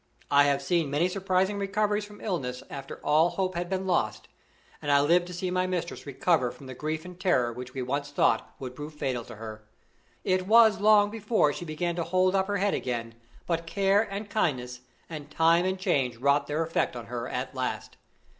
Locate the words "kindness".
14.27-14.79